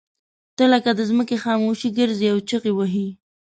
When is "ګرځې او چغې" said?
1.97-2.71